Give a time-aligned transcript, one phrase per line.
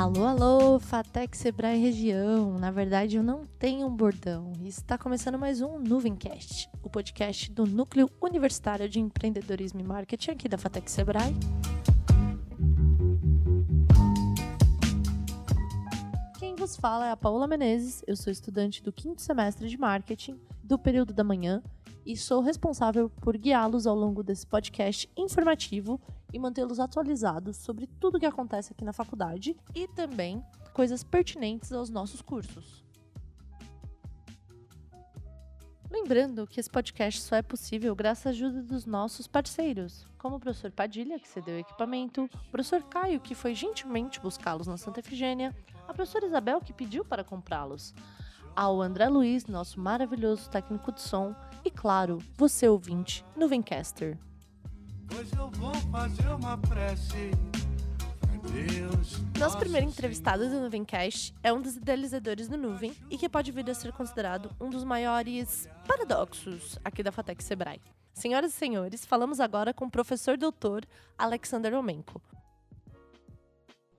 [0.00, 2.58] Alô, alô, Fatec Sebrae região.
[2.58, 4.50] Na verdade, eu não tenho um bordão.
[4.64, 10.48] Está começando mais um Nuvencast, o podcast do Núcleo Universitário de Empreendedorismo e Marketing aqui
[10.48, 11.36] da Fatec Sebrae.
[16.38, 18.02] Quem vos fala é a Paola Menezes.
[18.06, 21.62] Eu sou estudante do quinto semestre de marketing do período da manhã
[22.04, 26.00] e sou responsável por guiá-los ao longo desse podcast informativo
[26.32, 30.42] e mantê-los atualizados sobre tudo o que acontece aqui na faculdade e também
[30.72, 32.84] coisas pertinentes aos nossos cursos.
[35.90, 40.40] Lembrando que esse podcast só é possível graças à ajuda dos nossos parceiros, como o
[40.40, 45.00] professor Padilha, que cedeu o equipamento, o professor Caio, que foi gentilmente buscá-los na Santa
[45.00, 45.54] Efigênia,
[45.88, 47.92] a professora Isabel, que pediu para comprá-los,
[48.54, 54.18] ao André Luiz, nosso maravilhoso técnico de som, e claro, você ouvinte, Nuvencaster.
[55.16, 57.30] Hoje eu vou fazer uma prece.
[58.40, 63.52] Deus, Nosso primeiro entrevistado do Nuvencast é um dos idealizadores do Nuvem e que pode
[63.52, 67.80] vir a ser considerado um dos maiores paradoxos aqui da Fatec Sebrae.
[68.14, 70.84] Senhoras e senhores, falamos agora com o professor doutor
[71.18, 72.20] Alexander Omenko.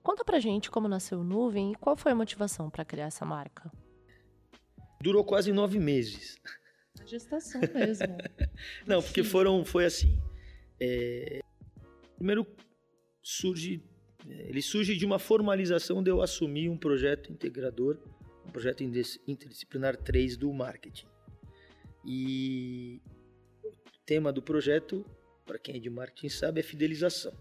[0.04, 3.24] Conta pra gente como nasceu o Nuvem e qual foi a motivação para criar essa
[3.24, 3.72] marca.
[5.00, 6.38] Durou quase nove meses.
[7.02, 8.08] A gestação mesmo.
[8.86, 10.20] Não, porque foram, foi assim.
[10.80, 11.40] É,
[12.16, 12.46] primeiro
[13.22, 13.84] surge,
[14.28, 17.98] ele surge de uma formalização de eu assumir um projeto integrador,
[18.46, 21.08] um projeto interdisciplinar 3 do marketing.
[22.06, 23.02] E
[23.64, 23.72] o
[24.06, 25.06] tema do projeto,
[25.46, 27.34] para quem é de marketing sabe, é fidelização.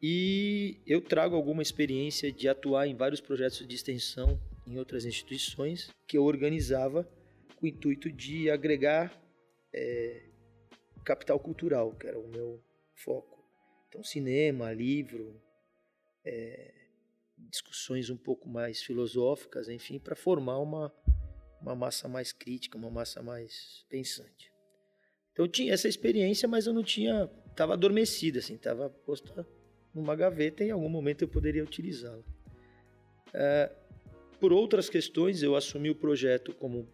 [0.00, 5.90] E eu trago alguma experiência de atuar em vários projetos de extensão em outras instituições
[6.06, 7.08] que eu organizava
[7.56, 9.12] com o intuito de agregar
[9.72, 10.22] é,
[11.04, 12.62] capital cultural, que era o meu
[12.94, 13.44] foco.
[13.88, 15.40] Então, cinema, livro,
[16.24, 16.74] é,
[17.50, 20.92] discussões um pouco mais filosóficas, enfim, para formar uma,
[21.60, 24.52] uma massa mais crítica, uma massa mais pensante.
[25.32, 27.30] Então, eu tinha essa experiência, mas eu não tinha.
[27.50, 29.46] Estava adormecida, assim, estava posta
[29.94, 32.22] numa gaveta e em algum momento eu poderia utilizá-la.
[33.32, 33.72] É,
[34.38, 36.86] por outras questões, eu assumi o projeto como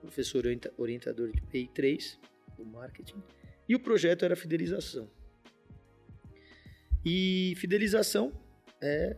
[0.00, 0.44] professor
[0.76, 2.18] orientador de PI 3
[2.56, 3.22] do marketing
[3.68, 5.10] e o projeto era fidelização.
[7.04, 8.32] E fidelização
[8.80, 9.16] é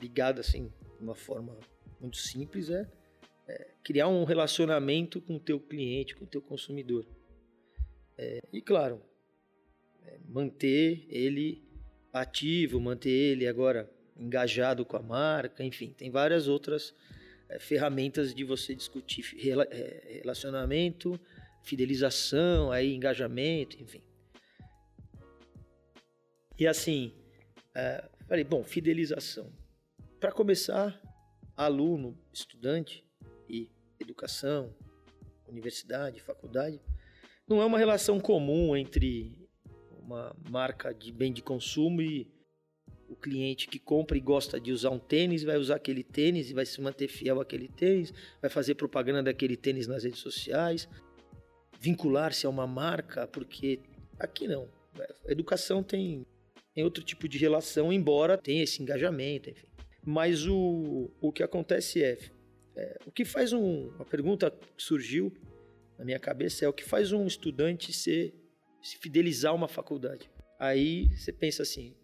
[0.00, 1.58] ligada assim, de uma forma
[2.00, 2.88] muito simples, é,
[3.48, 7.06] é criar um relacionamento com o teu cliente, com o teu consumidor.
[8.16, 9.02] É, e claro,
[10.04, 11.62] é, manter ele
[12.12, 16.94] ativo, manter ele agora engajado com a marca, enfim, tem várias outras
[17.58, 19.24] ferramentas de você discutir
[19.70, 21.18] é, relacionamento,
[21.62, 24.02] fidelização, aí engajamento, enfim.
[26.58, 27.14] E assim,
[27.74, 29.52] é, falei, bom, fidelização.
[30.18, 31.00] Para começar,
[31.56, 33.04] aluno, estudante
[33.48, 34.74] e educação,
[35.48, 36.80] universidade, faculdade,
[37.48, 39.36] não é uma relação comum entre
[40.00, 42.30] uma marca de bem de consumo e
[43.10, 46.54] o cliente que compra e gosta de usar um tênis vai usar aquele tênis e
[46.54, 50.88] vai se manter fiel àquele tênis, vai fazer propaganda daquele tênis nas redes sociais,
[51.80, 53.80] vincular-se a uma marca, porque
[54.18, 54.68] aqui não.
[55.26, 56.24] A educação tem,
[56.72, 59.66] tem outro tipo de relação, embora tenha esse engajamento, enfim.
[60.04, 62.18] Mas o, o que acontece é,
[62.76, 63.88] é o que faz um.
[63.88, 65.32] Uma pergunta que surgiu
[65.98, 68.34] na minha cabeça é o que faz um estudante ser,
[68.82, 70.30] se fidelizar a uma faculdade.
[70.58, 71.94] Aí você pensa assim: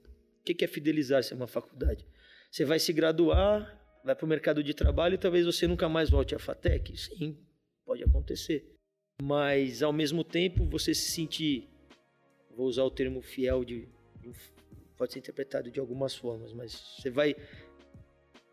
[0.53, 2.07] o que é fidelizar-se a uma faculdade?
[2.51, 6.11] Você vai se graduar, vai para o mercado de trabalho e talvez você nunca mais
[6.11, 6.97] volte à FATEC?
[6.97, 7.37] Sim,
[7.85, 8.77] pode acontecer
[9.23, 11.69] mas ao mesmo tempo você se sentir,
[12.55, 13.89] vou usar o termo fiel de,
[14.97, 17.35] pode ser interpretado de algumas formas, mas você vai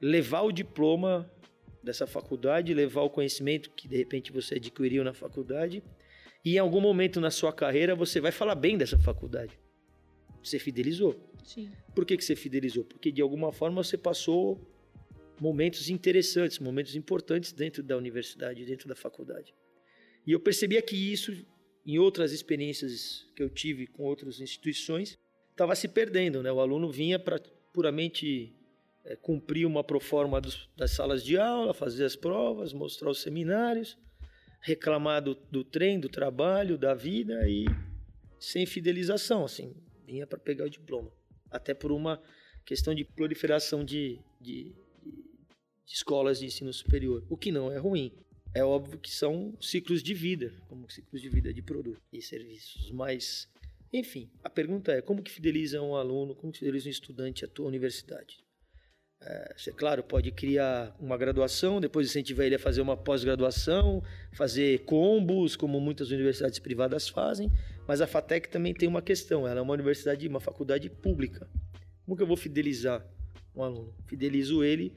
[0.02, 1.30] levar o diploma
[1.84, 5.84] dessa faculdade, levar o conhecimento que de repente você adquiriu na faculdade,
[6.46, 9.58] e em algum momento na sua carreira você vai falar bem dessa faculdade.
[10.42, 11.33] Você fidelizou.
[11.44, 11.72] Sim.
[11.94, 12.84] Por que, que você fidelizou?
[12.84, 14.60] Porque de alguma forma você passou
[15.40, 19.54] momentos interessantes, momentos importantes dentro da universidade, dentro da faculdade.
[20.26, 21.34] E eu percebia que isso,
[21.86, 25.18] em outras experiências que eu tive com outras instituições,
[25.52, 26.42] estava se perdendo.
[26.42, 26.52] Né?
[26.52, 27.40] O aluno vinha para
[27.74, 28.56] puramente
[29.04, 33.98] é, cumprir uma proforma dos, das salas de aula, fazer as provas, mostrar os seminários,
[34.62, 37.66] reclamar do, do trem, do trabalho, da vida e
[38.40, 39.76] sem fidelização, assim,
[40.06, 41.12] vinha para pegar o diploma.
[41.54, 42.22] Até por uma
[42.66, 44.74] questão de proliferação de, de,
[45.86, 48.12] de, escolas de ensino superior, o que não é ruim
[48.56, 52.92] é óbvio que são ciclos de vida, como ciclos de vida de produto e serviços.
[52.92, 53.48] Mas
[53.94, 57.48] Enfim, a pergunta é como que fideliza um aluno, como que fideliza um estudante à
[57.48, 58.44] tua universidade?
[59.22, 64.04] É, você, claro, pode criar uma graduação, depois incentivar ele a fazer uma pós-graduação,
[64.34, 67.50] fazer combos, como muitas universidades privadas fazem,
[67.88, 71.50] mas a FATEC também tem uma questão, ela é uma universidade, uma faculdade pública.
[72.06, 73.06] Como que eu vou fidelizar
[73.56, 73.94] um aluno?
[74.08, 74.94] Fidelizo ele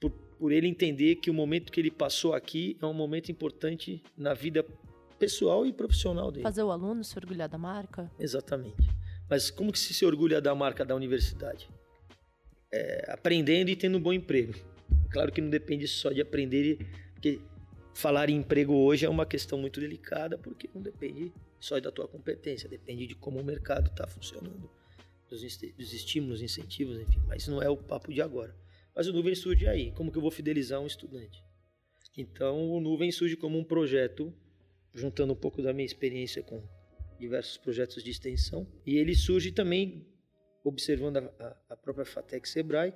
[0.00, 4.02] por, por ele entender que o momento que ele passou aqui é um momento importante
[4.16, 4.64] na vida
[5.18, 6.42] pessoal e profissional dele.
[6.42, 8.10] Fazer o aluno se orgulhar da marca?
[8.18, 8.88] Exatamente.
[9.28, 11.68] Mas como que se, se orgulha da marca da universidade?
[12.72, 14.54] é, aprendendo e tendo um bom emprego.
[15.10, 17.40] Claro que não depende só de aprender, porque
[17.94, 22.08] falar em emprego hoje é uma questão muito delicada, porque não depende só da tua
[22.08, 24.70] competência, depende de como o mercado está funcionando,
[25.28, 27.20] dos, dos estímulos, incentivos, enfim.
[27.26, 28.54] Mas não é o papo de agora.
[28.94, 29.92] Mas o Nuvem surge aí.
[29.92, 31.42] Como que eu vou fidelizar um estudante?
[32.16, 34.32] Então, o Nuvem surge como um projeto,
[34.92, 36.62] juntando um pouco da minha experiência com
[37.18, 40.06] diversos projetos de extensão, e ele surge também
[40.64, 42.92] observando a, a própria FATEC Sebrae,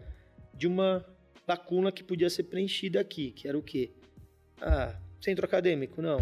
[0.54, 1.04] de uma
[1.46, 3.92] lacuna que podia ser preenchida aqui, que era o quê?
[4.60, 6.20] Ah, centro acadêmico, não.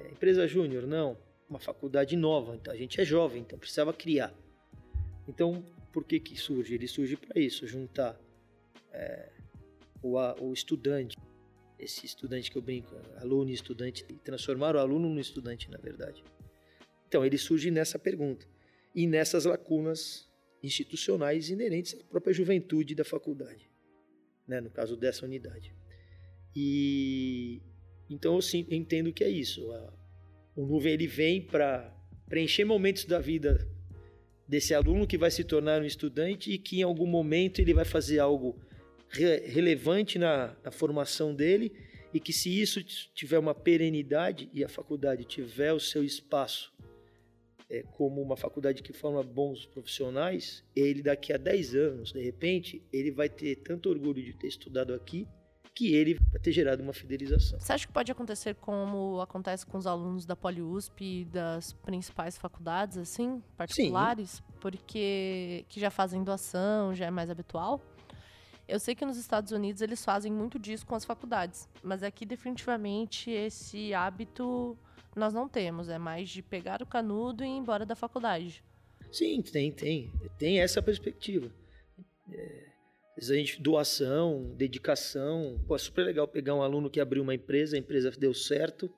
[0.00, 1.16] É, empresa júnior, não.
[1.52, 4.34] Uma faculdade nova, então a gente é jovem, então precisava criar.
[5.28, 5.62] Então,
[5.92, 6.72] por que que surge?
[6.72, 8.18] Ele surge para isso, juntar
[8.90, 9.30] é,
[10.02, 11.18] o, o estudante,
[11.78, 16.24] esse estudante que eu brinco, aluno e estudante, transformar o aluno no estudante, na verdade.
[17.06, 18.46] Então, ele surge nessa pergunta
[18.94, 20.26] e nessas lacunas
[20.62, 23.70] institucionais inerentes à própria juventude da faculdade,
[24.48, 25.74] né, no caso dessa unidade.
[26.56, 27.60] E
[28.08, 29.70] então eu entendo que é isso.
[29.70, 30.01] A,
[30.54, 31.94] o nuvem ele vem para
[32.28, 33.68] preencher momentos da vida
[34.46, 37.84] desse aluno que vai se tornar um estudante e que em algum momento ele vai
[37.84, 38.58] fazer algo
[39.08, 41.72] re, relevante na, na formação dele
[42.12, 42.82] e que se isso
[43.14, 46.72] tiver uma perenidade e a faculdade tiver o seu espaço
[47.70, 52.82] é, como uma faculdade que forma bons profissionais, ele daqui a 10 anos, de repente,
[52.92, 55.26] ele vai ter tanto orgulho de ter estudado aqui
[55.74, 57.58] que ele vai ter gerado uma fidelização.
[57.58, 62.36] Você acha que pode acontecer como acontece com os alunos da PoliUSP e das principais
[62.36, 64.30] faculdades, assim, particulares?
[64.30, 64.42] Sim.
[64.60, 67.80] Porque que já fazem doação, já é mais habitual?
[68.68, 72.24] Eu sei que nos Estados Unidos eles fazem muito disso com as faculdades, mas aqui
[72.24, 74.78] definitivamente esse hábito
[75.16, 75.88] nós não temos.
[75.88, 78.62] É mais de pegar o canudo e ir embora da faculdade.
[79.10, 80.12] Sim, tem, tem.
[80.38, 81.50] Tem essa perspectiva.
[82.30, 82.71] É,
[83.30, 85.60] a gente, doação, dedicação.
[85.66, 88.92] Pô, é super legal pegar um aluno que abriu uma empresa, a empresa deu certo,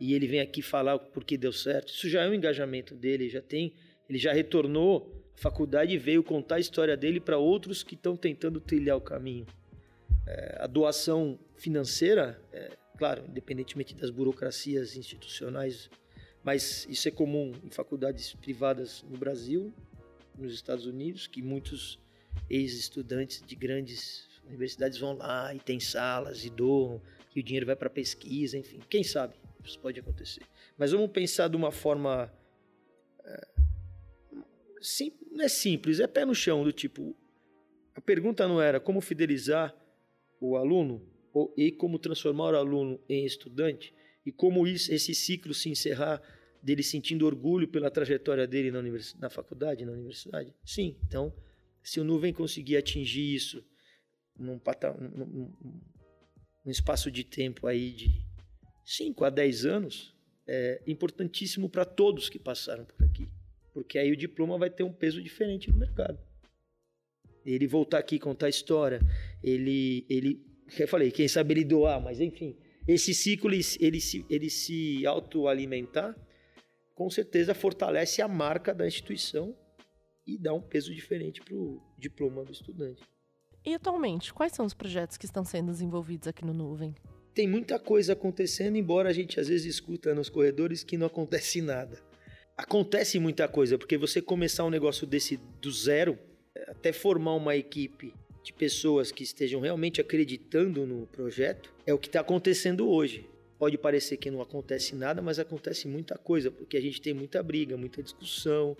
[0.00, 1.88] e ele vem aqui falar por que deu certo.
[1.88, 3.74] Isso já é um engajamento dele, já tem.
[4.08, 8.16] Ele já retornou à faculdade e veio contar a história dele para outros que estão
[8.16, 9.46] tentando trilhar o caminho.
[10.26, 15.90] É, a doação financeira é, claro, independentemente das burocracias institucionais,
[16.42, 19.72] mas isso é comum em faculdades privadas no Brasil,
[20.36, 21.98] nos Estados Unidos, que muitos
[22.48, 27.00] ex-estudantes de grandes universidades vão lá e tem salas e doam,
[27.34, 29.34] e o dinheiro vai para pesquisa, enfim, quem sabe
[29.64, 30.42] isso pode acontecer.
[30.78, 32.32] Mas vamos pensar de uma forma
[33.24, 33.48] é,
[34.80, 37.16] sim, não é simples, é pé no chão do tipo
[37.94, 39.74] a pergunta não era como fidelizar
[40.38, 41.02] o aluno,
[41.56, 43.92] e como transformar o aluno em estudante
[44.24, 46.22] e como isso, esse ciclo se encerrar
[46.62, 48.82] dele sentindo orgulho pela trajetória dele na,
[49.20, 50.52] na faculdade, na universidade?
[50.64, 50.96] Sim.
[51.06, 51.32] Então,
[51.86, 53.64] se o Nuvem conseguir atingir isso
[54.36, 54.60] num,
[54.98, 55.52] num,
[56.64, 58.26] num espaço de tempo aí de
[58.84, 60.12] 5 a 10 anos,
[60.48, 63.28] é importantíssimo para todos que passaram por aqui.
[63.72, 66.18] Porque aí o diploma vai ter um peso diferente no mercado.
[67.44, 69.00] Ele voltar aqui contar a história,
[69.40, 70.44] ele, ele
[70.76, 72.56] eu falei, quem sabe ele doar, mas enfim,
[72.88, 76.16] esse ciclo ele, ele se, ele se autoalimentar,
[76.96, 79.56] com certeza fortalece a marca da instituição
[80.26, 83.02] e dá um peso diferente para o diploma do estudante.
[83.64, 86.94] E atualmente, quais são os projetos que estão sendo desenvolvidos aqui no Nuvem?
[87.34, 91.60] Tem muita coisa acontecendo, embora a gente às vezes escuta nos corredores que não acontece
[91.62, 92.00] nada.
[92.56, 96.18] Acontece muita coisa, porque você começar um negócio desse do zero,
[96.68, 102.06] até formar uma equipe de pessoas que estejam realmente acreditando no projeto é o que
[102.06, 103.28] está acontecendo hoje.
[103.58, 107.42] Pode parecer que não acontece nada, mas acontece muita coisa, porque a gente tem muita
[107.42, 108.76] briga, muita discussão,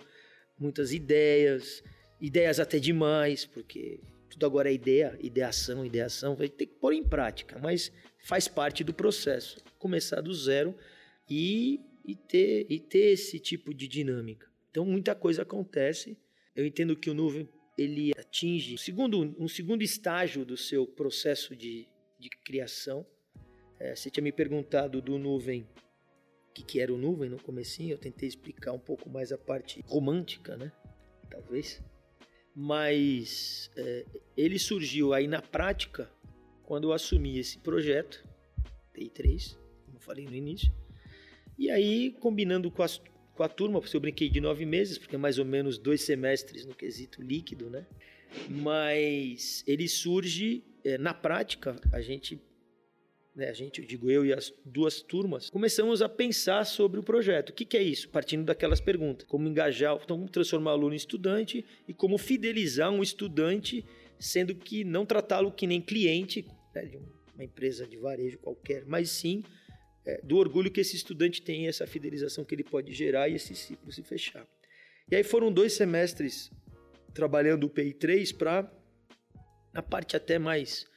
[0.59, 1.83] muitas ideias,
[2.19, 3.99] ideias até demais, porque
[4.29, 8.83] tudo agora é ideia, ideação, ideação, vai ter que pôr em prática, mas faz parte
[8.83, 9.63] do processo.
[9.79, 10.75] Começar do zero
[11.29, 14.47] e, e, ter, e ter esse tipo de dinâmica.
[14.69, 16.17] Então, muita coisa acontece.
[16.55, 17.47] Eu entendo que o Nuvem
[17.77, 21.87] ele atinge um segundo, um segundo estágio do seu processo de,
[22.19, 23.05] de criação.
[23.79, 25.67] É, você tinha me perguntado do nuvem
[26.57, 29.83] que, que era o nuvem no comecinho, eu tentei explicar um pouco mais a parte
[29.85, 30.71] romântica, né?
[31.29, 31.81] Talvez.
[32.55, 36.09] Mas é, ele surgiu aí na prática
[36.63, 38.27] quando eu assumi esse projeto,
[38.95, 40.71] TI3, como falei no início.
[41.57, 43.01] E aí, combinando com, as,
[43.35, 46.01] com a turma, porque eu brinquei de nove meses, porque é mais ou menos dois
[46.01, 47.85] semestres no quesito líquido, né?
[48.49, 52.41] Mas ele surge, é, na prática, a gente
[53.37, 57.03] né, a gente, eu digo eu e as duas turmas, começamos a pensar sobre o
[57.03, 57.51] projeto.
[57.51, 58.09] O que, que é isso?
[58.09, 59.27] Partindo daquelas perguntas.
[59.27, 63.85] Como engajar, como transformar o aluno em estudante e como fidelizar um estudante,
[64.19, 66.97] sendo que não tratá-lo que nem cliente né, de
[67.35, 69.43] uma empresa de varejo qualquer, mas sim
[70.03, 73.53] é, do orgulho que esse estudante tem, essa fidelização que ele pode gerar e esse
[73.53, 74.47] ciclo se fechar.
[75.11, 76.51] E aí foram dois semestres
[77.13, 78.71] trabalhando o PI3 para,
[79.71, 80.87] na parte até mais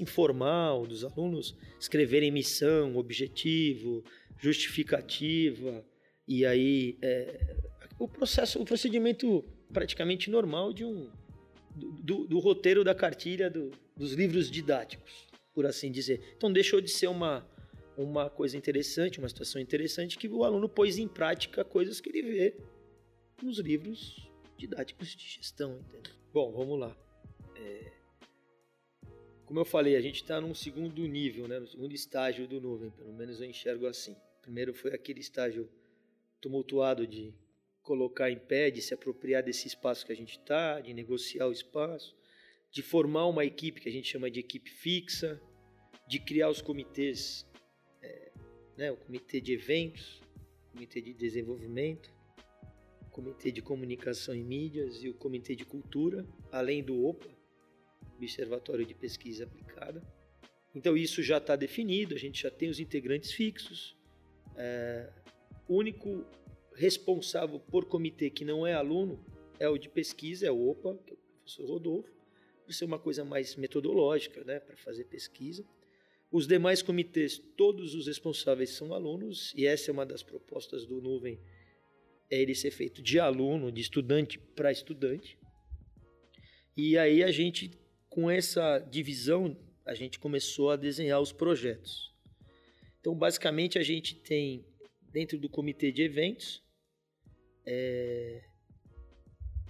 [0.00, 4.04] informal dos alunos escreverem missão, objetivo,
[4.38, 5.84] justificativa
[6.26, 7.56] e aí é,
[7.98, 11.10] o processo, o procedimento praticamente normal de um
[11.74, 16.34] do, do, do roteiro da cartilha do, dos livros didáticos, por assim dizer.
[16.36, 17.46] Então deixou de ser uma
[17.96, 22.22] uma coisa interessante, uma situação interessante que o aluno pôs em prática coisas que ele
[22.22, 22.56] vê
[23.42, 25.80] nos livros didáticos de gestão.
[25.80, 26.12] Entendeu?
[26.32, 26.96] Bom, vamos lá.
[27.56, 27.92] É,
[29.48, 32.90] como eu falei, a gente está num segundo nível, né, no segundo estágio do nuvem,
[32.90, 34.14] pelo menos eu enxergo assim.
[34.42, 35.66] Primeiro foi aquele estágio
[36.38, 37.32] tumultuado de
[37.82, 41.52] colocar em pé, de se apropriar desse espaço que a gente está, de negociar o
[41.52, 42.14] espaço,
[42.70, 45.40] de formar uma equipe que a gente chama de equipe fixa,
[46.06, 47.46] de criar os comitês,
[48.02, 48.32] é,
[48.76, 50.20] né, o comitê de eventos,
[50.66, 52.12] o comitê de desenvolvimento,
[53.06, 57.37] o comitê de comunicação e mídias e o comitê de cultura, além do OPA,
[58.18, 60.02] Observatório de Pesquisa Aplicada.
[60.74, 63.96] Então isso já está definido, a gente já tem os integrantes fixos.
[64.56, 65.10] É,
[65.66, 66.26] o único
[66.74, 69.24] responsável por comitê que não é aluno
[69.58, 72.12] é o de pesquisa, é o OPA, que é o professor Rodolfo,
[72.64, 75.64] por ser uma coisa mais metodológica, né, para fazer pesquisa.
[76.30, 81.00] Os demais comitês, todos os responsáveis são alunos, e essa é uma das propostas do
[81.00, 81.40] Nuvem,
[82.30, 85.38] é ele ser feito de aluno, de estudante para estudante.
[86.76, 87.70] E aí a gente
[88.18, 89.56] com essa divisão,
[89.86, 92.12] a gente começou a desenhar os projetos.
[92.98, 94.66] Então, basicamente, a gente tem
[95.12, 96.60] dentro do comitê de eventos
[97.64, 98.42] é,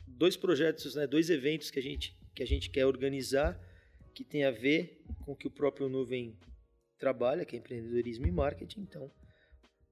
[0.07, 3.61] dois projetos, né, dois eventos que a gente que a gente quer organizar
[4.15, 6.35] que tem a ver com o que o próprio Nuvem
[6.97, 8.81] trabalha, que é empreendedorismo e marketing.
[8.81, 9.13] Então,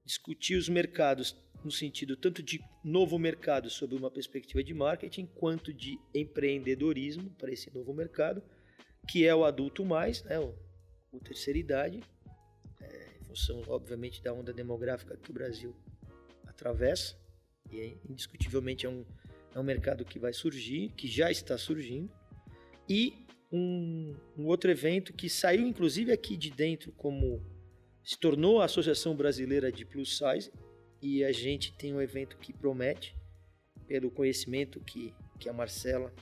[0.03, 5.73] discutir os mercados no sentido tanto de novo mercado sob uma perspectiva de marketing, quanto
[5.73, 8.41] de empreendedorismo para esse novo mercado,
[9.07, 10.53] que é o adulto mais, né, o,
[11.11, 12.03] o terceira idade,
[12.81, 15.75] é, em função, obviamente, da onda demográfica que o Brasil
[16.45, 17.17] atravessa,
[17.71, 19.05] e é, indiscutivelmente é um,
[19.53, 22.11] é um mercado que vai surgir, que já está surgindo,
[22.87, 27.41] e um, um outro evento que saiu, inclusive, aqui de dentro como
[28.03, 30.51] se tornou a Associação Brasileira de Plus Size,
[31.01, 33.15] e a gente tem um evento que promete,
[33.87, 36.13] pelo conhecimento que, que a Marcela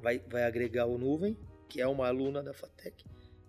[0.00, 1.36] vai, vai agregar ao Nuvem,
[1.68, 3.04] que é uma aluna da FATEC,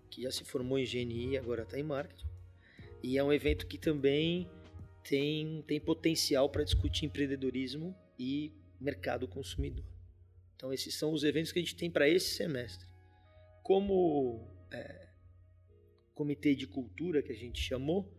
[0.09, 2.27] que já se formou em GNI e agora está em marketing.
[3.01, 4.49] E é um evento que também
[5.03, 9.85] tem, tem potencial para discutir empreendedorismo e mercado consumidor.
[10.55, 12.87] Então, esses são os eventos que a gente tem para esse semestre.
[13.61, 15.09] Como é,
[16.13, 18.09] comitê de cultura, que a gente chamou,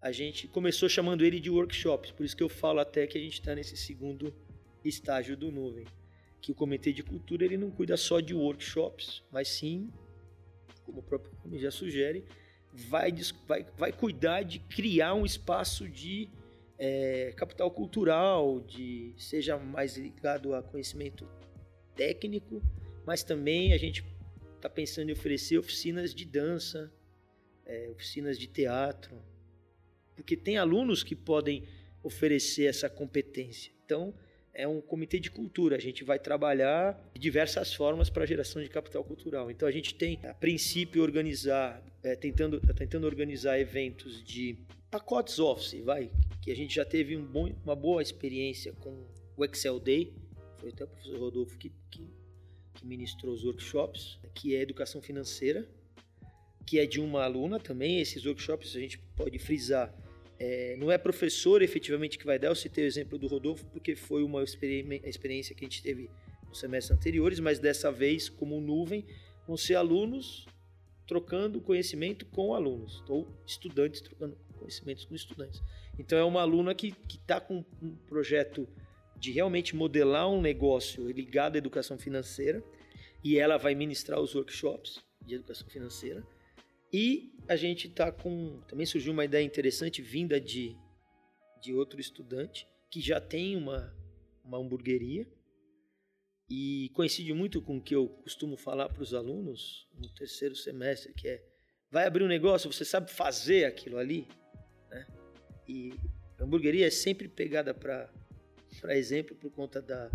[0.00, 3.20] a gente começou chamando ele de workshops, por isso que eu falo até que a
[3.20, 4.34] gente está nesse segundo
[4.84, 5.86] estágio do Nuvem,
[6.40, 9.90] que o Comitê de Cultura ele não cuida só de workshops, mas sim,
[10.84, 12.24] como o próprio nome já sugere,
[12.72, 13.12] vai,
[13.46, 16.28] vai, vai cuidar de criar um espaço de
[16.78, 21.28] é, capital cultural, de seja mais ligado a conhecimento
[21.94, 22.62] técnico,
[23.04, 24.04] mas também a gente
[24.54, 26.92] está pensando em oferecer oficinas de dança,
[27.64, 29.16] é, oficinas de teatro,
[30.16, 31.62] porque tem alunos que podem
[32.02, 33.70] oferecer essa competência.
[33.84, 34.14] Então,
[34.54, 35.76] é um comitê de cultura.
[35.76, 39.50] A gente vai trabalhar de diversas formas para a geração de capital cultural.
[39.50, 44.56] Então, a gente tem, a princípio, organizar, é, tentando, tentando organizar eventos de
[44.90, 49.06] pacotes Office, vai, que a gente já teve um bom, uma boa experiência com
[49.36, 50.14] o Excel Day.
[50.58, 52.08] Foi até o professor Rodolfo que, que,
[52.72, 55.68] que ministrou os workshops, que é educação financeira,
[56.64, 58.00] que é de uma aluna também.
[58.00, 59.94] Esses workshops a gente pode frisar
[60.38, 63.94] é, não é professor efetivamente que vai dar, eu citei o exemplo do Rodolfo, porque
[63.94, 66.10] foi uma experiência que a gente teve
[66.48, 69.04] nos semestres anteriores, mas dessa vez, como nuvem,
[69.46, 70.46] vão ser alunos
[71.06, 75.62] trocando conhecimento com alunos, ou estudantes trocando conhecimentos com estudantes.
[75.98, 78.68] Então é uma aluna que está com um projeto
[79.16, 82.62] de realmente modelar um negócio ligado à educação financeira
[83.24, 86.22] e ela vai ministrar os workshops de educação financeira.
[86.98, 88.62] E a gente está com.
[88.66, 90.74] Também surgiu uma ideia interessante vinda de,
[91.60, 93.94] de outro estudante que já tem uma,
[94.42, 95.30] uma hamburgueria
[96.48, 101.12] e coincide muito com o que eu costumo falar para os alunos no terceiro semestre,
[101.12, 101.44] que é
[101.90, 104.26] vai abrir um negócio, você sabe fazer aquilo ali,
[104.88, 105.06] né?
[105.68, 105.92] E
[106.38, 108.10] a hamburgueria é sempre pegada para
[108.80, 110.08] para exemplo por conta da,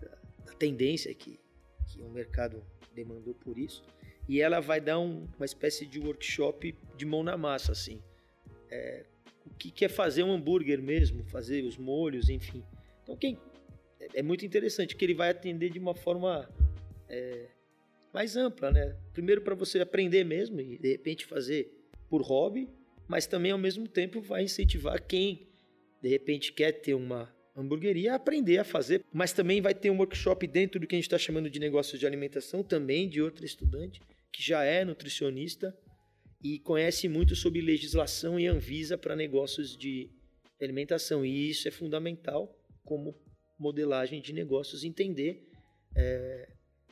[0.00, 1.40] da, da, tendência que,
[1.88, 3.82] que o mercado demandou por isso.
[4.28, 8.00] E ela vai dar um, uma espécie de workshop de mão na massa, assim.
[8.70, 9.04] É,
[9.44, 12.62] o que quer fazer um hambúrguer mesmo, fazer os molhos, enfim.
[13.02, 13.38] Então quem
[14.00, 16.48] é, é muito interessante que ele vai atender de uma forma
[17.08, 17.46] é,
[18.12, 18.96] mais ampla, né?
[19.12, 21.70] Primeiro para você aprender mesmo e de repente fazer
[22.08, 22.68] por hobby,
[23.08, 25.48] mas também ao mesmo tempo vai incentivar quem
[26.00, 29.98] de repente quer ter uma hamburgueria a aprender a fazer, mas também vai ter um
[29.98, 33.44] workshop dentro do que a gente está chamando de negócios de alimentação também de outra
[33.44, 34.00] estudante
[34.32, 35.76] que já é nutricionista
[36.42, 40.10] e conhece muito sobre legislação e Anvisa para negócios de
[40.60, 43.14] alimentação e isso é fundamental como
[43.58, 45.48] modelagem de negócios entender
[45.94, 46.48] é,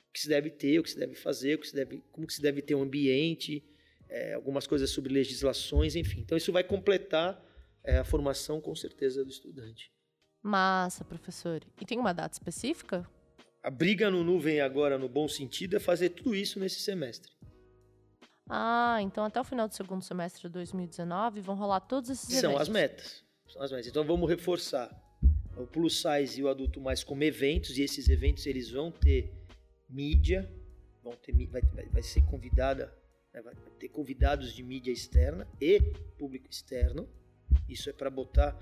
[0.08, 2.26] o que se deve ter, o que se deve fazer, o que se deve, como
[2.26, 3.64] que se deve ter um ambiente,
[4.08, 6.20] é, algumas coisas sobre legislações, enfim.
[6.20, 7.40] Então isso vai completar
[7.82, 9.90] é, a formação com certeza do estudante.
[10.42, 11.62] Massa, professor.
[11.80, 13.08] E tem uma data específica?
[13.62, 17.30] A briga no nuvem agora, no bom sentido, é fazer tudo isso nesse semestre.
[18.48, 22.50] Ah, então até o final do segundo semestre de 2019 vão rolar todos esses São
[22.50, 22.60] eventos.
[22.62, 23.24] as metas.
[23.46, 23.86] São as metas.
[23.86, 24.90] Então vamos reforçar
[25.56, 29.30] o plus size e o adulto mais como eventos e esses eventos eles vão ter
[29.88, 30.50] mídia,
[31.02, 32.92] vão ter vai, vai, vai ser convidada,
[33.32, 35.80] né, vai ter convidados de mídia externa e
[36.18, 37.08] público externo.
[37.68, 38.58] Isso é para botar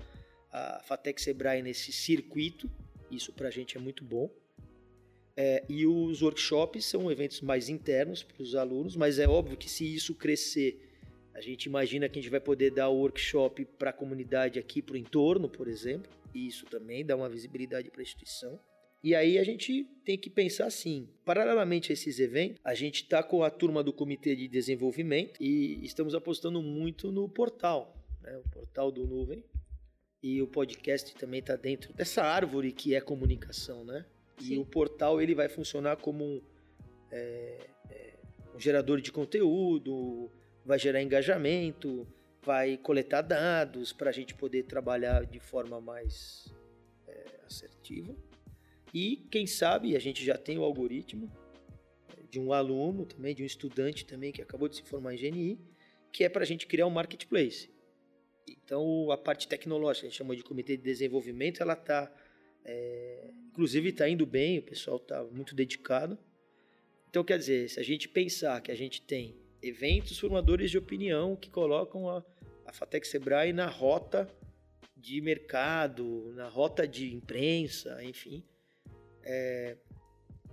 [0.51, 2.69] a Fatec Sebrae nesse circuito.
[3.09, 4.29] Isso para a gente é muito bom.
[5.41, 9.69] É, e os workshops são eventos mais internos para os alunos, mas é óbvio que
[9.69, 10.91] se isso crescer,
[11.33, 14.81] a gente imagina que a gente vai poder dar o workshop para a comunidade aqui,
[14.81, 18.59] para o entorno, por exemplo, e isso também dá uma visibilidade para a instituição.
[19.01, 23.23] E aí a gente tem que pensar assim, paralelamente a esses eventos, a gente está
[23.23, 28.37] com a turma do Comitê de Desenvolvimento e estamos apostando muito no portal, né?
[28.37, 29.41] o portal do Nuvem,
[30.21, 34.05] e o podcast também está dentro dessa árvore que é comunicação, né?
[34.39, 34.55] Sim.
[34.55, 36.41] E o portal ele vai funcionar como um,
[37.11, 38.13] é, é,
[38.55, 40.31] um gerador de conteúdo,
[40.65, 42.07] vai gerar engajamento,
[42.41, 46.53] vai coletar dados para a gente poder trabalhar de forma mais
[47.07, 48.15] é, assertiva.
[48.93, 51.31] E quem sabe a gente já tem o algoritmo
[52.29, 55.59] de um aluno também, de um estudante também que acabou de se formar em GNI,
[56.11, 57.69] que é para a gente criar um marketplace.
[58.47, 62.11] Então, a parte tecnológica, a gente chama de comitê de desenvolvimento, ela está,
[62.65, 66.17] é, inclusive, está indo bem, o pessoal está muito dedicado.
[67.09, 71.35] Então, quer dizer, se a gente pensar que a gente tem eventos formadores de opinião
[71.35, 72.23] que colocam a,
[72.65, 74.33] a Fatec Sebrae na rota
[74.95, 78.41] de mercado, na rota de imprensa, enfim.
[79.23, 79.75] É,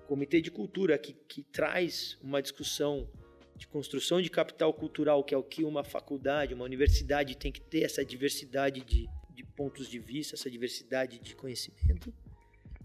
[0.09, 3.09] comitê de cultura que, que traz uma discussão
[3.55, 7.61] de construção de capital cultural, que é o que uma faculdade, uma universidade tem que
[7.61, 12.13] ter, essa diversidade de, de pontos de vista, essa diversidade de conhecimento,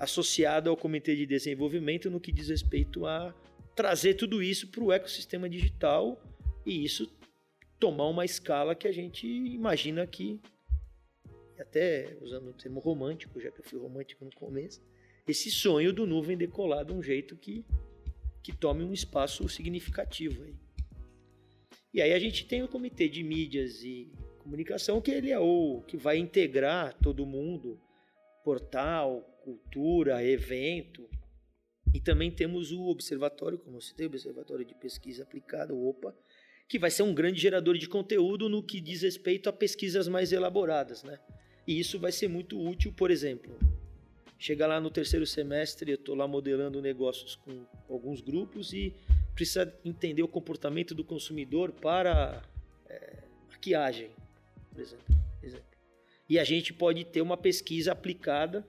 [0.01, 3.33] associado ao Comitê de Desenvolvimento no que diz respeito a
[3.75, 6.19] trazer tudo isso para o ecossistema digital
[6.65, 7.07] e isso
[7.79, 10.41] tomar uma escala que a gente imagina que,
[11.59, 14.81] até usando o termo romântico, já que eu fui romântico no começo,
[15.27, 17.63] esse sonho do nuvem decolar de um jeito que
[18.43, 20.55] que tome um espaço significativo aí.
[21.93, 25.83] E aí a gente tem o comitê de mídias e comunicação que ele é o
[25.87, 27.79] que vai integrar todo mundo,
[28.43, 31.09] portal, cultura, evento.
[31.93, 36.15] E também temos o observatório, como eu citei, o Observatório de Pesquisa Aplicada, o OPA,
[36.69, 40.31] que vai ser um grande gerador de conteúdo no que diz respeito a pesquisas mais
[40.31, 41.19] elaboradas, né?
[41.67, 43.57] E isso vai ser muito útil, por exemplo,
[44.41, 48.91] Chega lá no terceiro semestre, eu estou lá modelando negócios com alguns grupos e
[49.35, 52.41] precisa entender o comportamento do consumidor para
[52.89, 53.17] é,
[53.51, 54.09] maquiagem,
[54.71, 55.77] por exemplo, exemplo.
[56.27, 58.67] E a gente pode ter uma pesquisa aplicada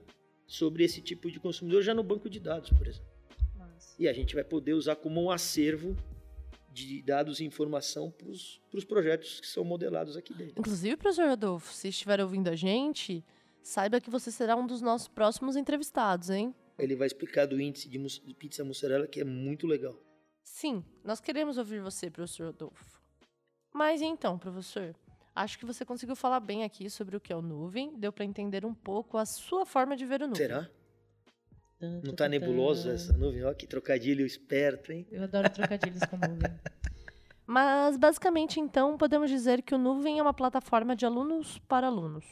[0.53, 3.09] sobre esse tipo de consumidor já no banco de dados, por exemplo.
[3.57, 3.95] Nossa.
[3.97, 5.97] E a gente vai poder usar como um acervo
[6.71, 10.53] de dados e informação para os projetos que são modelados aqui dentro.
[10.59, 13.25] Inclusive, professor Rodolfo, se estiver ouvindo a gente,
[13.63, 16.53] saiba que você será um dos nossos próximos entrevistados, hein?
[16.77, 19.99] Ele vai explicar do índice de, de pizza mussarela, que é muito legal.
[20.43, 23.01] Sim, nós queremos ouvir você, professor Rodolfo.
[23.73, 24.95] Mas então, professor,
[25.35, 28.23] Acho que você conseguiu falar bem aqui sobre o que é o nuvem, deu para
[28.23, 30.47] entender um pouco a sua forma de ver o nuvem.
[30.47, 30.69] Será?
[32.03, 33.43] Não tá nebulosa essa nuvem?
[33.43, 35.05] Olha que trocadilho esperto, hein?
[35.11, 36.49] Eu adoro trocadilhos com nuvem.
[37.45, 42.25] Mas, basicamente, então, podemos dizer que o Nuvem é uma plataforma de alunos para alunos.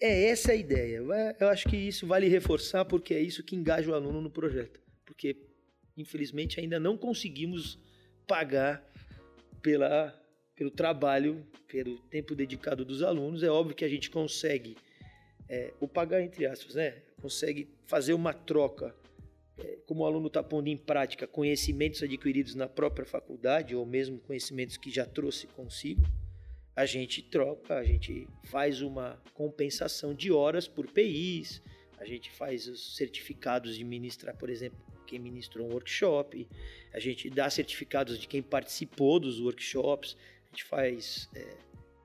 [0.00, 1.02] É, essa é a ideia.
[1.40, 4.80] Eu acho que isso vale reforçar porque é isso que engaja o aluno no projeto.
[5.06, 5.36] Porque,
[5.96, 7.78] infelizmente, ainda não conseguimos
[8.26, 8.84] pagar
[9.62, 10.14] pela,
[10.58, 13.44] pelo trabalho, pelo tempo dedicado dos alunos.
[13.44, 14.76] É óbvio que a gente consegue,
[15.48, 16.96] é, o pagar entre aspas, né?
[17.22, 18.92] Consegue fazer uma troca
[19.56, 24.18] é, como o aluno está pondo em prática conhecimentos adquiridos na própria faculdade ou mesmo
[24.18, 26.02] conhecimentos que já trouxe consigo,
[26.74, 31.62] a gente troca, a gente faz uma compensação de horas por PIs,
[31.98, 36.46] a gente faz os certificados de ministrar, por exemplo, quem ministrou um workshop,
[36.92, 40.16] a gente dá certificados de quem participou dos workshops,
[40.48, 41.56] a gente faz é,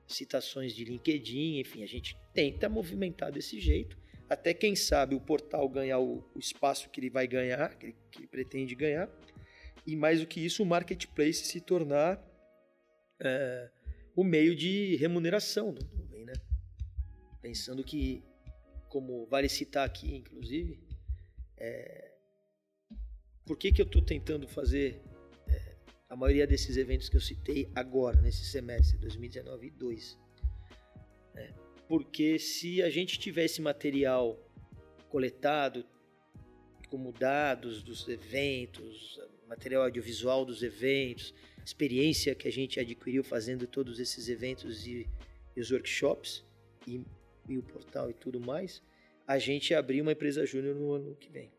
[0.06, 3.96] citações de LinkedIn, enfim, a gente tenta movimentar desse jeito
[4.28, 7.96] até quem sabe o portal ganhar o, o espaço que ele vai ganhar, que ele,
[8.10, 9.08] que ele, pretende ganhar,
[9.86, 12.22] e mais do que isso, o marketplace se tornar
[13.20, 13.70] é,
[14.16, 16.32] o meio de remuneração do nuvem, né?
[17.42, 18.24] Pensando que,
[18.88, 20.80] como vale citar aqui, inclusive,
[21.58, 22.12] é,
[23.44, 25.02] por que, que eu estou tentando fazer
[26.14, 30.18] a maioria desses eventos que eu citei agora, nesse semestre, 2019 e 2?
[31.34, 31.52] Né?
[31.88, 34.38] porque se a gente tivesse material
[35.08, 35.84] coletado,
[36.88, 43.98] como dados dos eventos, material audiovisual dos eventos, experiência que a gente adquiriu fazendo todos
[43.98, 45.08] esses eventos e,
[45.56, 46.44] e os workshops
[46.86, 47.02] e,
[47.48, 48.80] e, o portal e tudo mais,
[49.26, 51.50] a gente abrir uma empresa júnior no ano que vem.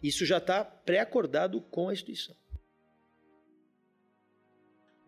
[0.00, 2.36] Isso já está pré-acordado com a instituição.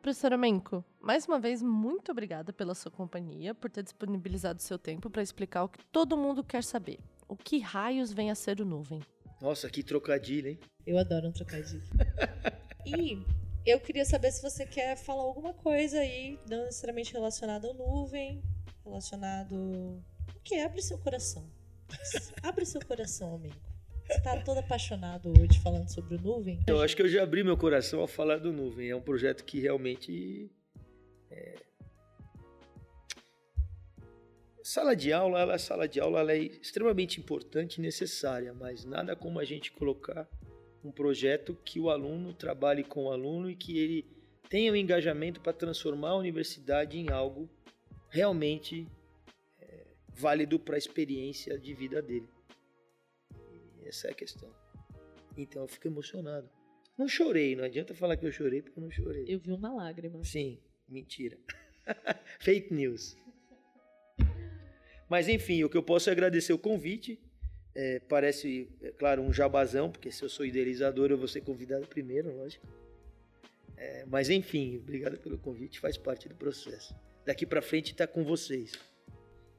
[0.02, 5.08] Professora Menko, mais uma vez, muito obrigada pela sua companhia, por ter disponibilizado seu tempo
[5.08, 6.98] para explicar o que todo mundo quer saber.
[7.28, 9.00] O que raios vem a ser o nuvem?
[9.40, 10.58] Nossa, que trocadilho, hein?
[10.84, 11.84] Eu adoro um trocadilho.
[12.84, 13.22] e
[13.64, 18.42] eu queria saber se você quer falar alguma coisa aí, não necessariamente relacionada ao nuvem,
[18.84, 19.54] relacionado.
[20.34, 20.58] O que?
[20.58, 21.48] Abre seu coração.
[22.42, 23.71] Abre seu coração, amigo.
[24.12, 26.60] Você tá todo apaixonado hoje falando sobre o Nuvem?
[26.66, 28.90] Eu acho que eu já abri meu coração ao falar do Nuvem.
[28.90, 30.50] É um projeto que realmente.
[31.30, 31.54] É...
[34.62, 39.16] Sala de aula, ela, sala de aula ela é extremamente importante e necessária, mas nada
[39.16, 40.28] como a gente colocar
[40.84, 44.06] um projeto que o aluno trabalhe com o aluno e que ele
[44.48, 47.48] tenha o um engajamento para transformar a universidade em algo
[48.10, 48.86] realmente
[49.58, 52.28] é, válido para a experiência de vida dele.
[53.92, 54.50] Essa é a questão.
[55.36, 56.48] Então eu fico emocionado.
[56.96, 59.26] Não chorei, não adianta falar que eu chorei porque eu não chorei.
[59.28, 60.24] Eu vi uma lágrima.
[60.24, 61.38] Sim, mentira.
[62.40, 63.14] Fake news.
[65.10, 67.20] Mas enfim, o que eu posso é agradecer o convite.
[67.74, 71.86] É, parece, é claro, um jabazão, porque se eu sou idealizador eu vou ser convidado
[71.86, 72.66] primeiro, lógico.
[73.76, 76.94] É, mas enfim, obrigado pelo convite, faz parte do processo.
[77.26, 78.72] Daqui para frente está com vocês.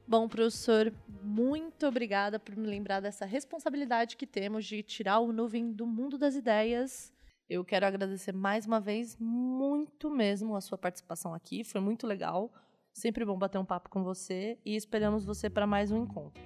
[0.06, 5.72] Bom, professor, muito obrigada por me lembrar dessa responsabilidade que temos de tirar o nuvem
[5.72, 7.10] do mundo das ideias.
[7.48, 12.52] Eu quero agradecer mais uma vez muito mesmo a sua participação aqui, foi muito legal.
[12.92, 16.42] Sempre bom bater um papo com você e esperamos você para mais um encontro.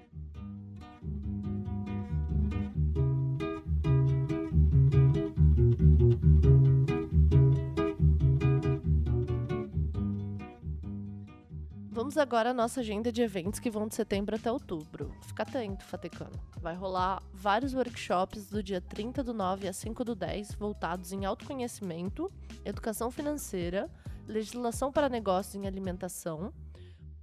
[11.98, 15.12] Vamos agora à nossa agenda de eventos que vão de setembro até outubro.
[15.22, 16.38] Fica atento, Fatecano.
[16.60, 21.24] Vai rolar vários workshops do dia 30 do 9 a 5 do 10 voltados em
[21.24, 22.30] autoconhecimento,
[22.64, 23.90] educação financeira,
[24.28, 26.54] legislação para negócios em alimentação,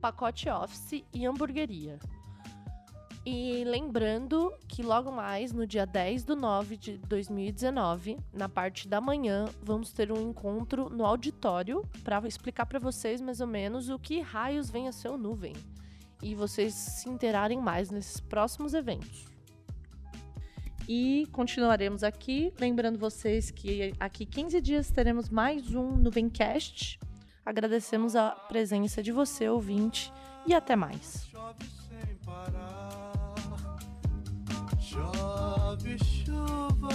[0.01, 1.97] pacote office e hamburgueria.
[3.25, 9.01] E lembrando que logo mais, no dia 10 do 9 de 2019, na parte da
[9.01, 13.97] manhã, vamos ter um encontro no auditório para explicar para vocês mais ou menos o
[13.97, 15.53] que raios vem a ser o nuvem.
[16.21, 19.25] E vocês se interarem mais nesses próximos eventos.
[20.87, 26.99] E continuaremos aqui, lembrando vocês que aqui 15 dias teremos mais um Nuvencast.
[27.43, 30.13] Agradecemos a presença de você, ouvinte,
[30.45, 31.27] e até mais.
[34.95, 36.87] Chove chuva,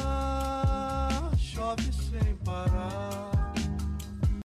[1.36, 3.09] chove sem parar.